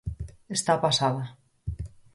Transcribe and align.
Está 0.57 0.73
pasada. 0.85 1.25